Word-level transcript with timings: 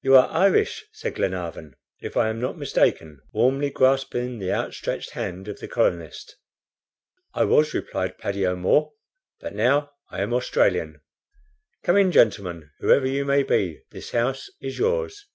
"You 0.00 0.16
are 0.16 0.30
Irish," 0.30 0.86
said 0.94 1.16
Glenarvan, 1.16 1.76
"if 2.00 2.16
I 2.16 2.30
am 2.30 2.40
not 2.40 2.56
mistaken," 2.56 3.20
warmly 3.32 3.68
grasping 3.68 4.38
the 4.38 4.50
outstretched 4.50 5.10
hand 5.10 5.46
of 5.46 5.60
the 5.60 5.68
colonist. 5.68 6.36
"I 7.34 7.44
was," 7.44 7.74
replied 7.74 8.16
Paddy 8.16 8.46
O'Moore, 8.46 8.94
"but 9.42 9.54
now 9.54 9.90
I 10.08 10.22
am 10.22 10.32
Australian. 10.32 11.02
Come 11.82 11.98
in, 11.98 12.10
gentlemen, 12.12 12.70
whoever 12.80 13.06
you 13.06 13.26
may 13.26 13.42
be, 13.42 13.82
this 13.90 14.12
house 14.12 14.48
is 14.62 14.78
yours." 14.78 15.26